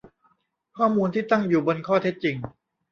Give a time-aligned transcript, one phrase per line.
[0.77, 2.35] ข้อมูลที่ตั้งอยู่บนข้อเท็จจริง